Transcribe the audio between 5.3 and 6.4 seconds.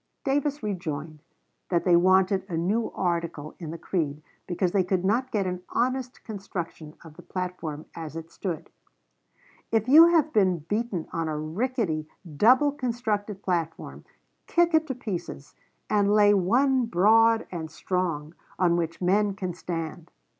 an honest